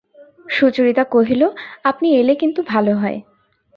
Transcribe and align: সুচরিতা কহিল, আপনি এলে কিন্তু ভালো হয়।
সুচরিতা 0.49 1.03
কহিল, 1.03 1.41
আপনি 1.83 2.07
এলে 2.15 2.33
কিন্তু 2.35 2.59
ভালো 2.63 2.93
হয়। 2.97 3.19